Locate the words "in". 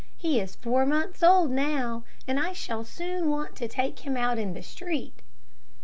4.39-4.55